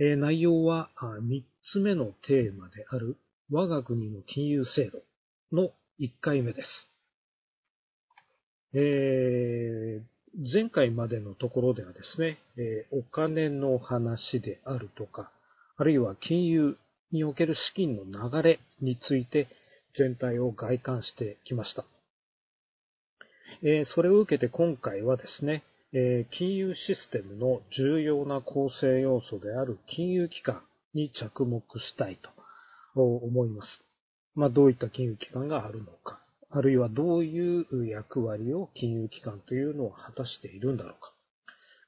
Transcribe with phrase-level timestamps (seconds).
[0.00, 3.16] えー、内容は3つ目のテーマである
[3.50, 5.00] 我が国の金融制度
[5.52, 6.68] の1回目です。
[8.74, 15.32] えー、前回までのところではですね、えー、お金の話であるとか、
[15.76, 16.76] あるいは金融
[17.10, 19.48] における資金の流れについて
[19.96, 21.84] 全体を外観してきました。
[23.62, 25.64] えー、それを受けて今回はですね、
[25.94, 30.62] えー、金融システムの重要な構成要素である金融機関
[30.92, 32.18] に着目したい
[32.94, 33.68] と思います。
[34.34, 41.12] まあ、どういった金融機関があるのか、あるいはどういう役割を金融機関というのを果たしているんだろうか、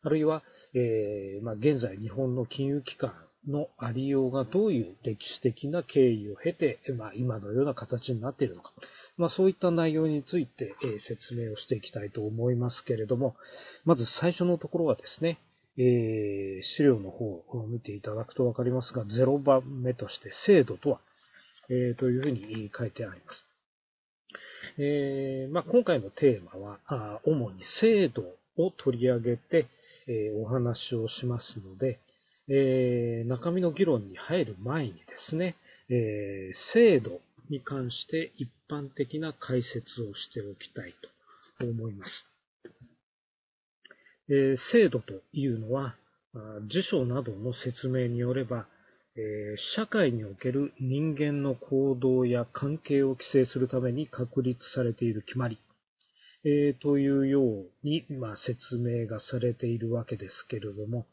[0.03, 0.43] あるいは、
[0.75, 3.13] えー、まあ、現在日本の金融機関
[3.47, 8.73] のありようがどういう歴史的な経緯を経て、まあ、今のような形になっているのか。
[9.21, 13.37] まあ、そういった内容について、え、説明をしていきたいと思いますけれども、
[13.85, 15.39] まず最初のところはですね、
[15.77, 21.01] え、資料の方を見ていただくとわかりますが、0番目として制度とは、
[21.69, 23.45] え、というふうに書いてあります。
[24.79, 28.23] えーまあ、今回のテーマは、あ主に制度
[28.57, 29.67] を取り上げて、
[30.07, 32.01] えー、お話をしますので、
[32.49, 35.57] えー、中身の議論に入る前にですね、
[35.91, 40.95] えー、制度に関して一般的な解説をしておきたい
[41.59, 42.11] と思います。
[44.29, 45.97] えー、制度というのは、
[46.69, 48.67] 辞書などの説明によれば、
[49.17, 55.59] えー、社会における人間の行動や関係を規制するために確立されている決まり、
[56.45, 61.07] えー、というように、まあ、説明がされているわけですけれども、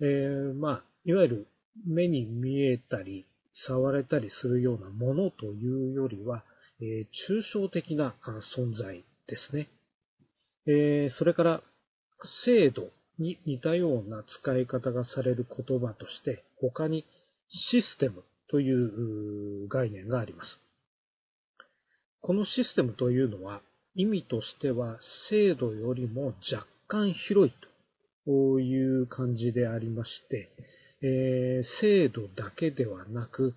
[0.00, 1.46] えー、まあ、いわゆる
[1.86, 3.26] 目に見えたり、
[3.68, 6.44] 触れたりするようなものというよりは、
[6.84, 8.14] えー、抽象的な
[8.56, 9.70] 存在ですね。
[10.66, 11.62] え、それから、
[12.44, 17.06] 制度に似たような使い方がされる言葉として、他に
[17.70, 20.58] システムという概念があります。
[22.20, 23.62] このシステムというのは、
[23.94, 24.98] 意味としては
[25.30, 27.54] 制度よりも若干広い
[28.24, 30.50] という感じでありまして、
[31.02, 33.54] えー、制度だけではなく、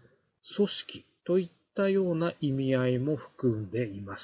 [0.55, 4.21] 組織といったような意味合いも含んでいます。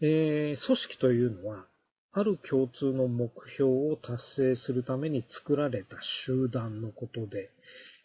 [0.00, 1.66] えー、組織というのは、
[2.12, 5.96] ある共通の目標を達成するために作られた
[6.26, 7.50] 集団のことで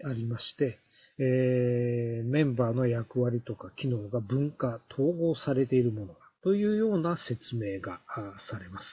[0.04, 0.80] ありまして、
[1.20, 8.02] えー、メンバーの役割とか機能が分化、統合されているものだというような説明が
[8.52, 8.86] されます。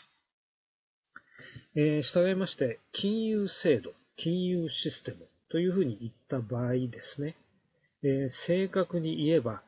[1.75, 7.37] えー、従いまして、金融制度、金融システムというふうに言った場合ですね、
[8.03, 9.63] え、正確に言えば、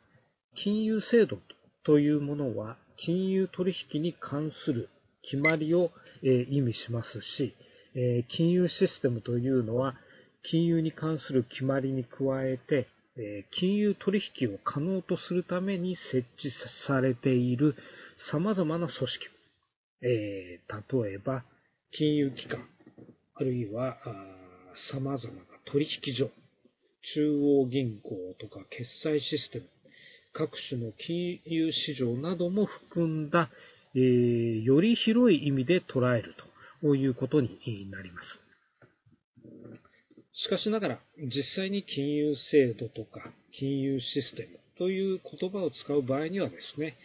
[0.54, 1.38] 金融制度
[1.84, 4.88] というものは、金融取引に関する
[5.22, 5.90] 決まりを、
[6.22, 7.54] え、意味しますし、
[7.94, 9.94] え金融システムというのは、
[10.50, 16.52] 金融に関する決まりに加えて、え金融取引を可能とするために設置
[16.86, 17.74] されている
[18.30, 19.28] 様々な組織、
[20.02, 20.60] え
[21.02, 21.44] 例えば、
[21.92, 22.68] 金融機関、
[23.34, 23.96] あるいは
[24.92, 26.30] 様々な取引所、
[27.14, 29.69] 中央銀行とか決済システム、
[30.32, 33.50] 各種の金融市場なども含んだ、
[33.94, 36.34] えー、より広い意味で捉える
[36.82, 37.48] ということに
[37.91, 38.41] なります。
[40.34, 46.97] しかしながら、実際に金融制度とか金融システムという言葉を使う場合にはですね、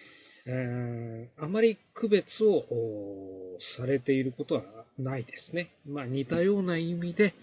[0.45, 2.65] えー、あまり区別を
[3.77, 4.63] されていることは
[4.99, 5.71] ないですね。
[5.87, 7.33] まあ、似たような意味で、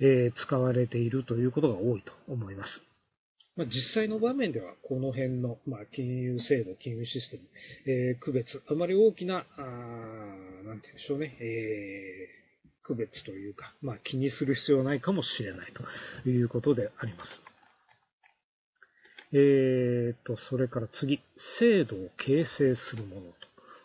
[0.00, 2.82] えー、使われているということが多いと思います。
[3.56, 7.42] まあ、実際の場面では、この辺の、まあ、金融制度、金融システム、
[7.92, 15.72] えー、区別、あまり大きな、あなんて言うんでしょうね、えー、区別というか、まあ、気にする必要はないかもしれない
[16.24, 17.40] ということであります。
[19.32, 21.20] えー、と、それから次、
[21.58, 23.22] 制度を形成するもの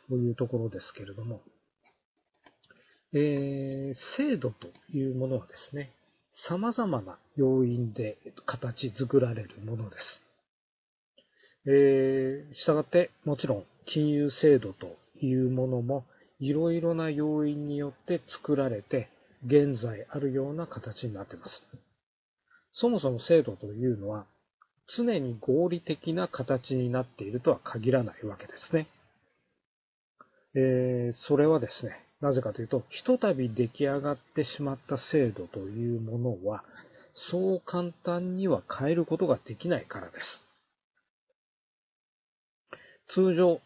[0.08, 1.42] というところですけれども、
[3.12, 5.92] えー、制度というものはですね、
[6.50, 10.24] 様々な要因で形作られるものです。
[11.66, 16.06] えー、したがって、もちろん金融制度というものも
[16.40, 19.10] いろいろな要因によって作られて
[19.46, 21.52] 現在あるような形になっています。
[22.74, 24.26] そもそも制度というのは
[24.98, 28.88] 常に合理的な形になっているとは限らないわけですね。
[30.56, 36.64] えー、それはですね、なぜかというと、ひとたび出来上がってしまった制度というものは、
[37.30, 40.44] そう簡単には変えることができないからです。
[43.14, 43.60] 通常、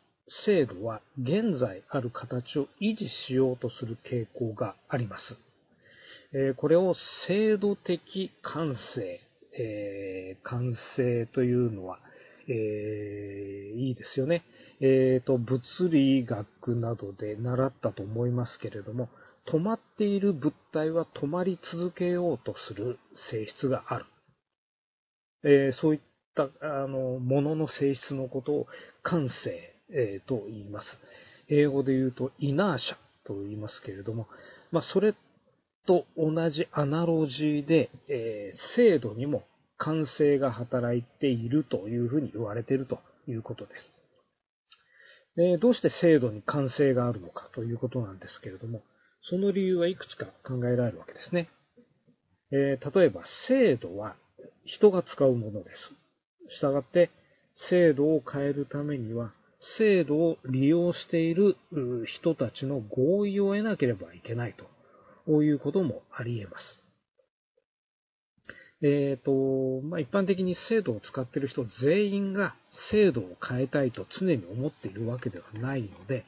[0.45, 5.37] 制度は現在ある形を維持しようとする傾向があります。
[6.33, 6.95] え、これを
[7.27, 9.21] 制度的感性、
[9.53, 11.99] えー、感性というのは、
[12.47, 14.43] えー、いいですよね。
[14.79, 19.09] えっ、ー、と、物理学などで習ったと思いますけれども、
[19.47, 22.99] 止まっている物体は止まり続けようとする
[23.31, 24.05] 性質がある。
[25.43, 26.01] えー、そういっ
[26.35, 28.67] たあのものの性質のことを
[29.03, 30.87] 感性、えー、と言います。
[31.49, 32.95] 英語で言うとイナーシャ
[33.25, 34.27] と言いますけれども、
[34.71, 35.15] まあ、それ
[35.85, 39.43] と同じアナロジーで、えー、精度にも
[39.77, 43.97] 感性が働いているというふうに言われているということです。
[45.39, 48.81] えどうして精度に感性があるのかということなんですけれども、
[49.21, 51.49] その理由はいくつか考えられるわけですね。
[52.51, 54.15] えー、例えば、精度は
[54.65, 55.69] 人が使うもので
[56.49, 56.55] す。
[56.57, 57.11] したがって、
[57.69, 59.33] 制度を変えるためには、
[59.77, 61.55] 制度を利用している
[62.05, 64.65] 人たちの合意を得なければいけないと、
[65.25, 66.79] こういうこともあり得ます。
[68.81, 72.55] えっ、ー、と、まあ、一般的に制度を使っている人全員が
[72.91, 76.25] 制度を変えたいと常に思っているわけではないので、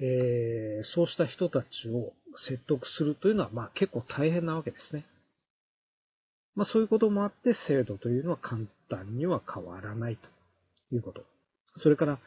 [0.00, 2.12] えー、そうした人たちを
[2.48, 5.06] 説得するというのは、まあ、結構大変なわけですね。
[6.54, 11.22] まあ、そういうこともあって制度というのは簡単には変わらないということ。
[11.76, 12.18] それから、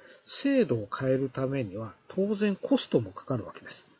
[0.44, 3.95] 制度を変えるためには当然コストもかかるわけです。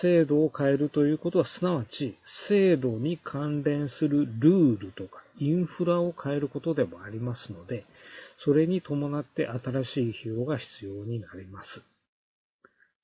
[0.00, 2.16] 制度を変えるということは、すなわち、
[2.48, 7.84] 制度に関連するルールとかインフラを変えることでもありますので、
[8.44, 11.82] それに伴って新しい費用が必要になります。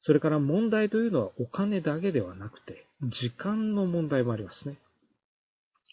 [0.01, 4.79] それから問題というのはお金だけではなくて、時間の問題もありますね。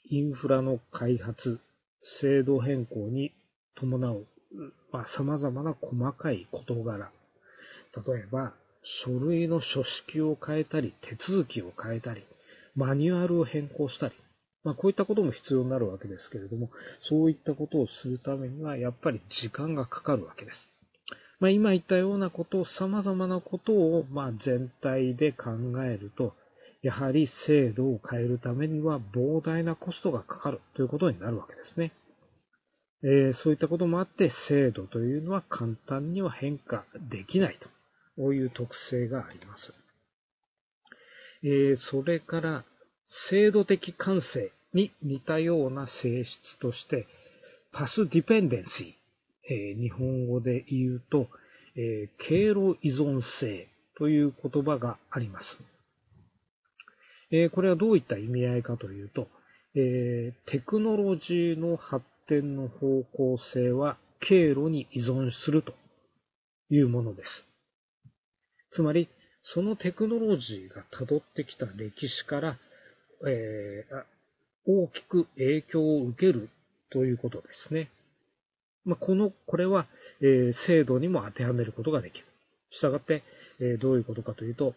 [0.10, 1.60] インフラの開発、
[2.22, 3.34] 制度変更に
[3.76, 4.26] 伴う、
[4.94, 7.12] まあ、様々な細かい事柄。
[8.06, 8.54] 例えば、
[9.04, 12.24] 書類の書式を変えたり、手続きを変えたり、
[12.76, 14.16] マニュアルを変更したり、
[14.64, 16.70] まあ、こういったことも必要になるわけですけれども、
[17.10, 20.58] そういったことをするためには、やっぱり時間がかかるわけです。
[21.40, 25.52] まあ、今言ったようなことを、様々なことを、ま、全体で考
[25.84, 26.34] えると、
[26.82, 31.92] やはり制度を変えるためには膨大なコストがかかるということになるわけですね。
[33.04, 37.70] えー、そういったこともあって制度というのは簡単には変化できないと
[38.18, 39.74] こういう特性があります。
[41.44, 42.66] えー、それから
[43.30, 47.08] 制度的感性に似たような性質として
[47.72, 51.28] パスディペンデンシー、えー、日本語で言うと、
[51.76, 53.68] えー、経路依存性
[53.98, 55.46] という言葉があります。
[57.30, 59.28] えこれはどういった意味合いかというと、
[59.76, 65.74] えテクノロジーの発展の方向性は経路に依存すると
[66.70, 67.30] いうものです。
[68.78, 69.10] つまり、
[69.56, 72.58] そのテクノロジーが辿ってきた歴史から、
[73.28, 76.50] えー、大きく影響を受ける
[76.92, 77.90] ということですね。
[78.86, 79.88] まあ、この、これは、
[80.22, 82.26] えー、制度にも当てはめることができる。
[82.70, 83.24] したがって、
[83.60, 84.76] えー、どういうことかというと、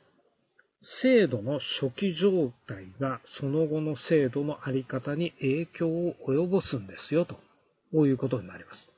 [1.03, 7.37] 制度の初期状態がその後の制度のあり方に影響を及ぼすんですよと、
[8.06, 8.89] いうことになります。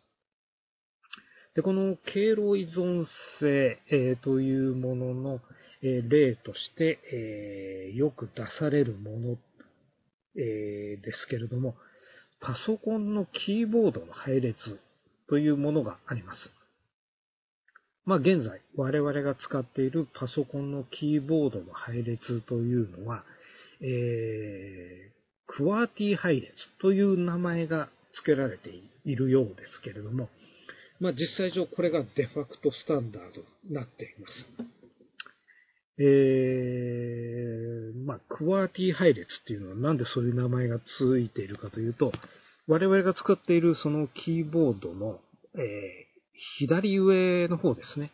[1.54, 3.04] で、この経路依存
[3.40, 5.40] 性、えー、というものの、
[5.82, 9.36] えー、例として、えー、よく出されるもの、
[10.34, 11.74] えですけれども、
[12.40, 14.56] パソコンのキーボードの配列
[15.28, 16.50] というものがあります。
[18.04, 23.24] まあ、現在、我々が使っているパソコンのキーボードの配列というのは、
[23.80, 25.12] えー、
[25.46, 28.70] クワーティ配列という名前が付けられて
[29.04, 30.28] いるようですけれども、
[31.02, 34.32] まあ、実際上これがデファクトスタンダードになっています。
[35.98, 42.12] えー、まあ、クワーティ配列っていうのはなんでそういう名前がついているかというと、
[42.66, 45.20] 我々が使っているそのキーボードの、
[45.54, 46.12] えー
[46.58, 48.12] 左上の方ですね。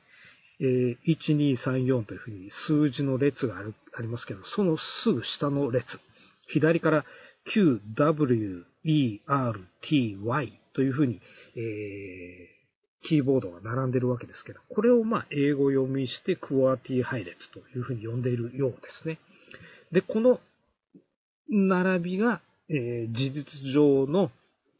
[0.61, 5.87] えー、1234というふうに数字の列があるありますけど、そのすぐ下の列、
[6.49, 7.04] 左から
[7.54, 9.21] QWERTY
[10.75, 11.21] というふうに、
[11.57, 12.58] えー、
[13.02, 19.19] キーボードが並んでるわけですけど、これをまあ英語読みしてクワーティ配列というふうに呼んでいるようですね。
[19.93, 20.40] で、この
[21.49, 24.31] 並びが、えー、事実上の、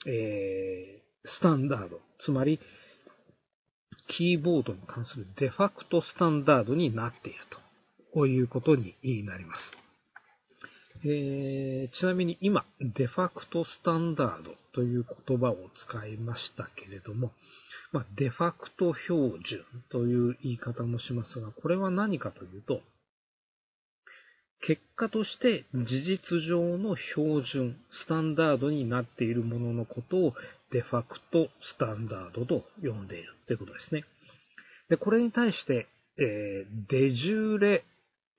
[0.07, 2.61] えー、スタンダード、つまり、
[4.17, 7.59] キーボードに関するデファクトスタンダードになっていると。
[8.27, 8.95] いうことに
[9.25, 9.61] なります。
[11.05, 15.57] えー、ちなみに今、デファクトスタンダードという言葉を
[15.89, 17.33] 使いましたけれども、
[17.93, 22.81] まあ、デファクト標準という言い方もしますが、これは何かというと、
[24.67, 30.35] 結果として事実上の標準、スタンダードになっているもののことを
[30.73, 34.05] デファクトスタンダードと呼んでいるということですね。
[34.89, 35.87] で、これに対して、
[36.19, 37.85] えー、デジューレ、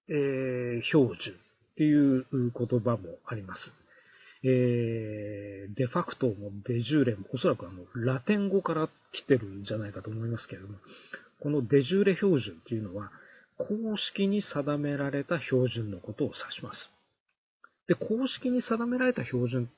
[0.09, 1.35] えー、標準
[1.79, 3.71] っていう言葉もあります。
[4.43, 10.75] えー、デファクトもデジューレもおそらくあの、ラテン語から来てるんじゃないかと思いますけれども、
[11.41, 13.11] このデジューレ標準っていうのは、
[13.57, 16.89] 公式に定められた標準のことを指します。
[17.87, 19.69] で、公式に定められた標準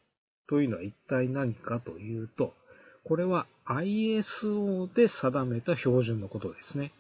[0.50, 2.55] というのは一体何かというと、
[3.03, 6.93] これは ISO で定めた標準のことですね。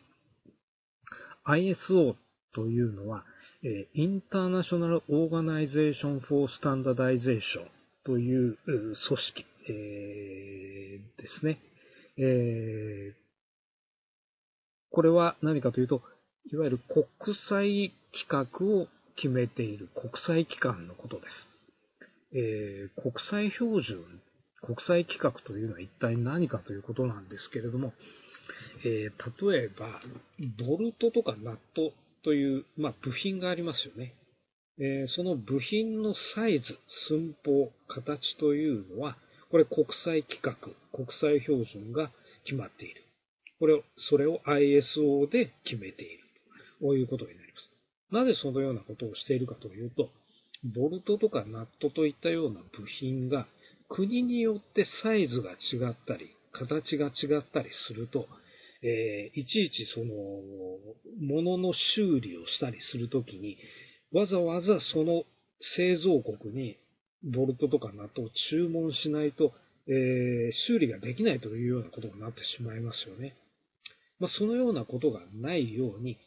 [1.43, 2.15] ISO
[2.53, 3.25] というのは、
[3.63, 7.67] International Organization for Standardization
[8.03, 11.59] という組織、えー、ですね、
[12.17, 13.13] えー。
[14.89, 16.01] これは何かというと、
[16.51, 17.05] いわゆる国
[17.49, 21.29] 際規格を決めている国際機関のことです。
[22.33, 24.03] えー、国際標準、
[24.63, 27.93] 国際規格というのは一体何かということなんですけれども、
[28.83, 30.01] え、例えば、
[30.57, 34.13] ボルトとかナットという、まあ、部品がありますよね。
[34.79, 36.65] えー、その部品のサイズ、
[37.07, 39.17] 寸法、形というのは、
[39.49, 42.11] これ国際規格、国際標準が
[42.45, 43.03] 決まっている。
[43.59, 46.23] これを、それを ISO で決めている。
[46.79, 47.71] こういうことになります。
[48.11, 50.09] なぜそのようなことをしているかというと、
[50.63, 53.47] ボルトとかナットといったような部品が
[53.89, 58.27] 国によってサイズが違ったり、形が違ったりすると、
[58.83, 60.15] えー、いちいちその、
[61.19, 63.57] もの修理をしたりするときに、
[64.11, 65.23] わざわざその
[65.75, 66.77] 製造国に
[67.23, 69.53] ボルトとかナットを注文しないと、
[69.87, 73.35] えー、修理ができないというようなことになってしまいますよね。
[74.19, 76.17] まあ、そのようなことがないように、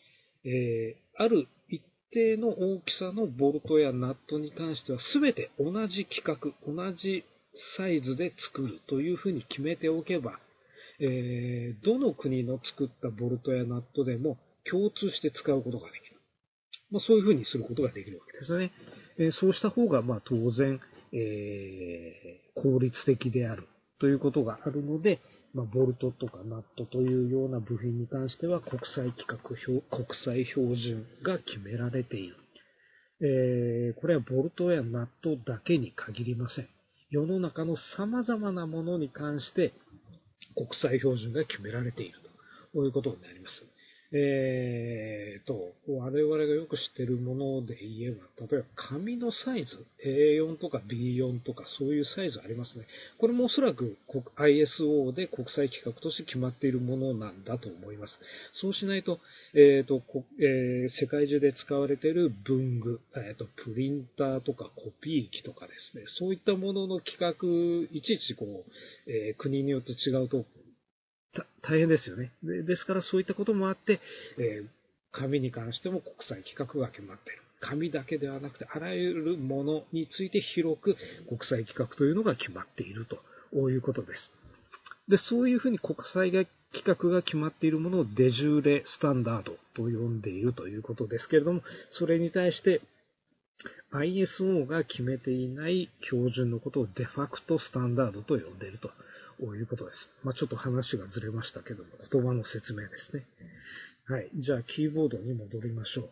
[0.44, 1.82] えー、ある一
[2.12, 7.24] 定の大きさのボルトやナットに関しては全て同じ規格、同じ
[7.76, 10.38] サイズで作るというふうに決めておけば、
[11.00, 14.38] えー、どの国の作ったボルトやナットでも
[14.70, 16.20] 共通して使うことができる。
[16.90, 18.72] まあ、そういうふうにすることができるわけですね。
[19.18, 20.80] えー、そうした方が、まあ、当然、
[21.12, 23.66] えー、効率的である
[24.00, 25.20] ということがあるので、
[25.54, 32.36] まあ、ボルトとかナットというような部品に関しては国際規格表国際標準が決められている。
[33.20, 36.68] えー、これはボルトやナットだけに限りません。
[37.10, 39.72] 世の中の様々なものに関して
[40.54, 42.18] 国際標準が決められている
[42.72, 43.73] ということになります。
[44.16, 52.86] えー、と、我々がよく知ってるもので言えば、例えば紙のサイズ、A4 とか B4 とかそういうサイズありますね。
[53.18, 53.96] これもおそらく
[54.36, 58.16] ISO で国際規格として決まっているものなんだと思います。
[58.60, 59.18] そうしないと、
[59.52, 60.00] えーと
[60.38, 70.44] えー、世界中で使われている文具、えーと、プリンターとかコピー機とかですね、そういったものの規格、いちいちこう、えー、国によって違うと
[71.62, 72.62] 大変ですよねで。
[72.62, 74.00] ですからそういったこともあって、
[74.38, 74.68] えー、
[75.12, 77.42] 紙に関しても国際規格が決まっている。
[77.60, 80.96] 紙だけではなくて、あらゆるものについて広く
[81.28, 84.30] 国際規格というのが決まっているということです。
[85.08, 86.48] で、そういうふうに国際規
[86.84, 92.82] 格が決まっているものをデジューレスタンダードと呼んでいるということですけれども、それに対して
[93.92, 98.90] ISO が決めていない標準のことをデファクトスタンダードと呼んでいると
[99.40, 100.10] ういうことです。
[100.22, 103.26] まあ、ちょっと話がずれましたけども、言葉の説明ですね。
[104.06, 104.30] はい。
[104.34, 106.10] じゃあ、キーボードに戻りましょう。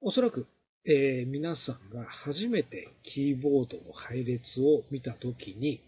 [0.00, 0.46] おそらく、
[0.84, 5.80] えー、皆さんが初めてキーボードの配列を見たときに、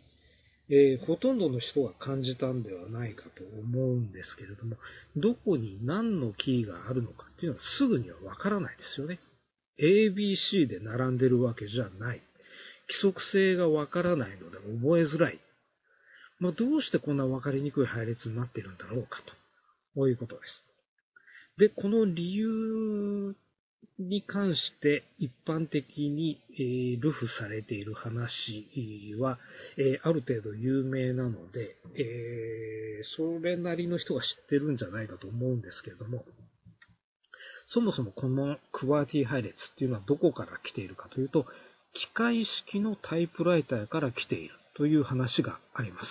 [0.69, 4.77] えー、ほとんどの人が感じたんではないかと思うんですけれども、
[5.17, 9.19] どこに何のキーがあるのかっていうのはすぐにはわからないですよね。
[9.81, 12.23] ABC で並んでるわけじゃない。
[12.91, 15.41] 規則性がわからないので覚えづらい
[16.41, 19.21] まあ、どうしてこんな分かりにくい配列になっているんだろうか
[19.95, 20.09] と。
[20.09, 20.63] いうことです。
[21.59, 23.35] で、この理由
[23.99, 29.39] に関して一般的に、えー、ルフされている話は、
[29.77, 36.25] えー、ある程度有名なので、えー、それなりの人が知ってるんじゃないかと思うんですけれども、
[37.69, 41.47] そもそもこのクワーティ配列っていうのはどこから来ているかというと、
[41.93, 44.55] 機械式のタイプライターから来ている。
[44.81, 46.07] という話があります。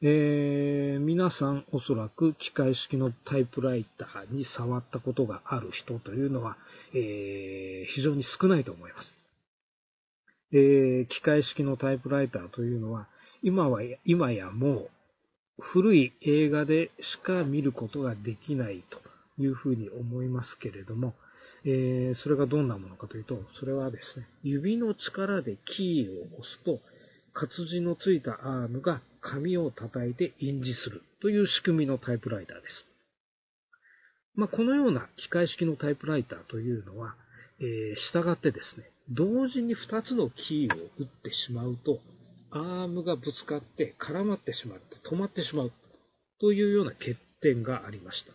[0.00, 6.56] えー、皆さんおそらく機械式のタイプライターに触ったことがある人というのは、
[6.94, 9.14] えー、非常に少ないと思います。
[10.52, 13.08] えー、機械式のタイプライターというのは、
[13.42, 14.90] 今は、今やもう
[15.60, 18.82] 古い映画でしか見ることができない
[19.36, 21.12] というふうに思いますけれども、
[21.66, 26.80] えー、それがどんなものかというと、それはですね、指の力でキーを押すと、
[27.38, 32.84] 活字のついたアームが紙を叩いて印字するという仕組みのタイプライターです。
[34.34, 37.14] まあ、このような機械式のタイプライターというのは、
[37.60, 42.00] えー、従ってですね、同時に2つのキーを打ってしまうと、
[42.50, 45.72] アームがぶつかって絡まってしまって止まってしまう
[46.40, 48.32] というような欠点がありました。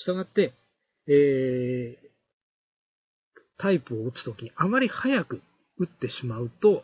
[0.00, 0.52] したがって、
[1.06, 2.08] えー、
[3.58, 5.42] タイプを打つときにあまり早く
[5.78, 6.82] 打ってしまうと、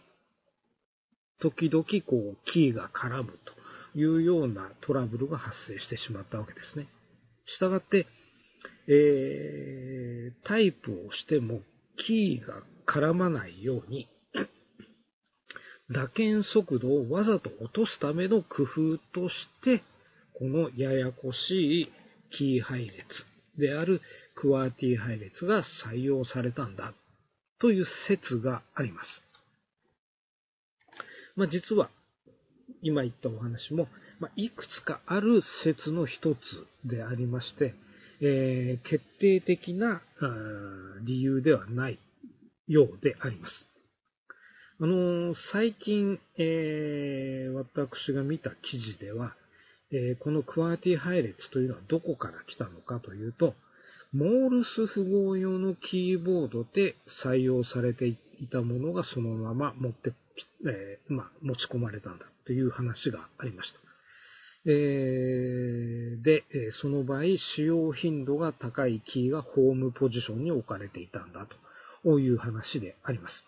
[1.45, 3.39] 時々こうキーが絡む
[3.95, 6.89] というようなトラブルが発生してしまったわけですね。
[7.45, 8.07] したがって、
[8.89, 11.61] えー、タイプをしても
[12.07, 14.09] キーが絡まないように
[15.91, 19.83] 打鍵速度をわざと落とすための工夫として、
[20.39, 21.93] このややこしい
[22.39, 22.95] キー配列
[23.59, 24.01] である
[24.35, 26.95] クワーティ配列が採用されたんだ
[27.61, 29.34] という説があります。
[31.37, 31.91] まあ、実は、
[32.83, 33.89] 今言ったお話も、
[34.21, 36.39] まあ、いくつかある説の一つ
[36.85, 37.75] でありまして、
[38.21, 40.03] えー、決定的な
[41.03, 41.99] 理由ではない
[42.69, 43.67] ようであります。
[44.81, 49.35] あの、最近、えー、私が見た記事では、
[49.93, 53.55] えー、このクワーティ配列というのはどこから来たのかというと、
[54.13, 58.17] モールス符号用のキーボードで採用されてい
[58.51, 60.13] たものがそのまま持って、
[60.67, 63.81] えー、まあ、持ち込まれたんだという話がありました。
[64.67, 66.45] えー、で、
[66.81, 67.23] その場合、
[67.57, 71.47] 使用頻度が高いキーがホームポジションに置かれていたんだ
[72.03, 73.45] という話であります。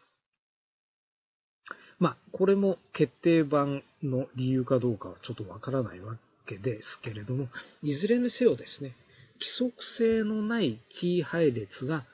[1.99, 7.49] まあ、これも決定版の理由かどうかはちょっとわからないわけですけれども、
[7.83, 8.95] いずれにせよですね、
[9.37, 12.05] 規則性のないキー配列が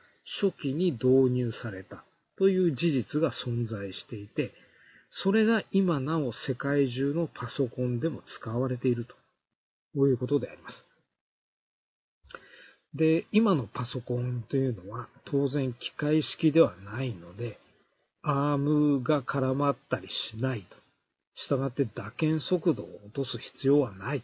[0.41, 2.05] 初期に導入された
[2.39, 4.53] という事実が存在していて、
[5.23, 9.15] それが今なお世界中のパソコンでも使われていると、
[9.95, 10.75] こういうことであります。
[12.95, 17.59] で、今のパソコンというのは当然機械式ではないので、
[18.23, 20.77] アームが絡まったりしないと。
[21.49, 24.23] 従って打鍵速度を落とす必要はない。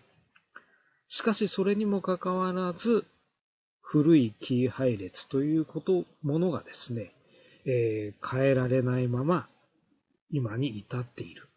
[1.08, 3.04] しかしそれにもかかわらず、
[3.80, 7.12] 古いキー配列ということ、ものがですね、
[7.64, 9.48] えー、変えられないまま
[10.30, 11.48] 今に至っている。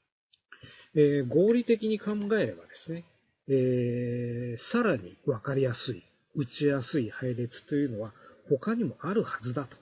[0.94, 3.06] えー、合理的に考えればですね、
[3.48, 6.04] えー、さらにわかりやすい、
[6.36, 8.14] 打ちやすい配列というのは
[8.50, 9.78] 他にもあるはずだと。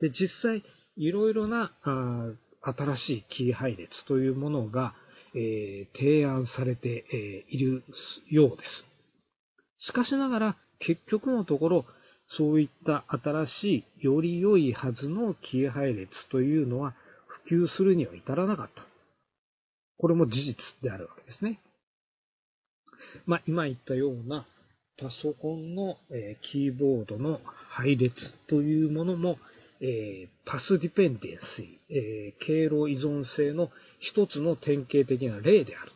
[0.00, 0.62] で、実際、
[0.96, 1.72] いろいろな
[2.60, 4.94] 新しいキー配列というものが、
[5.34, 7.84] えー、提案されて、えー、いる
[8.28, 8.64] ようで
[9.78, 9.86] す。
[9.86, 11.84] しかしながら、結局のところ、
[12.36, 16.94] そういった新しい、より良いはずのキー配列というのは
[17.46, 18.86] 普及するには至らなかった。
[19.98, 21.60] これも事実であるわけですね。
[23.26, 24.46] まあ、今言ったような
[24.98, 28.14] パソコンの、え、キーボードの配列
[28.48, 29.38] というものも、
[29.80, 35.92] え、パスディペンデンシー、えー、経路依存性の一つの典型的な例である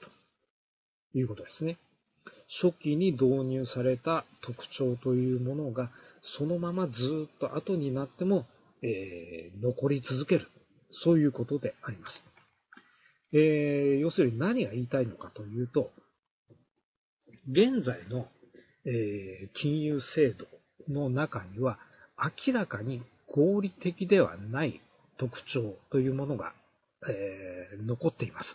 [1.12, 1.78] ということですね。
[2.62, 5.90] 初期に導入された特徴というものが、
[6.38, 8.46] そのままずっと後になっても、
[8.82, 10.48] え、残り続ける。
[10.90, 12.24] そういうことであります。
[13.32, 15.90] えー、要するに何が言いたいのかというと、
[17.50, 18.28] 現在の、
[18.84, 20.46] えー、金融制度
[20.92, 21.78] の中には
[22.46, 24.80] 明らかに合理的ではない
[25.18, 26.52] 特徴というものが、
[27.08, 28.46] えー、残っています。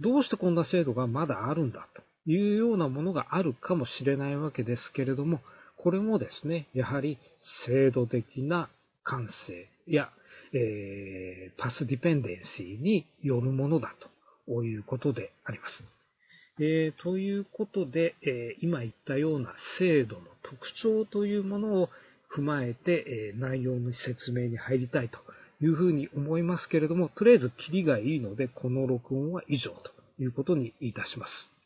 [0.00, 5.40] どうしてこんな制度がまだあるんだというようなものがあるかもしれないわけですけれども、
[5.76, 7.18] これもですね、やはり
[7.66, 8.68] 制度的な
[9.02, 10.10] 感性や、
[10.52, 13.94] えー、パスディペンデンシーによるものだ
[14.46, 15.84] ということであります。
[16.60, 21.88] えー、ということで、えー、今言ったような制度の特徴というものを
[22.34, 25.18] 踏まえて、え内容の説明に入りたいと
[25.62, 31.57] いうふうに思いますけれども、とりあえずキリがいいので、この録音は以上ということにいたします。